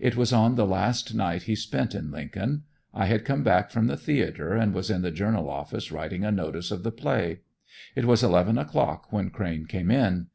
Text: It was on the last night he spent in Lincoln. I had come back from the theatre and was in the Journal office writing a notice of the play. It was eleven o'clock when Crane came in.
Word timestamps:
It 0.00 0.16
was 0.16 0.32
on 0.32 0.56
the 0.56 0.66
last 0.66 1.14
night 1.14 1.42
he 1.42 1.54
spent 1.54 1.94
in 1.94 2.10
Lincoln. 2.10 2.64
I 2.92 3.06
had 3.06 3.24
come 3.24 3.44
back 3.44 3.70
from 3.70 3.86
the 3.86 3.96
theatre 3.96 4.52
and 4.54 4.74
was 4.74 4.90
in 4.90 5.02
the 5.02 5.12
Journal 5.12 5.48
office 5.48 5.92
writing 5.92 6.24
a 6.24 6.32
notice 6.32 6.72
of 6.72 6.82
the 6.82 6.90
play. 6.90 7.42
It 7.94 8.04
was 8.04 8.24
eleven 8.24 8.58
o'clock 8.58 9.12
when 9.12 9.30
Crane 9.30 9.66
came 9.66 9.92
in. 9.92 10.30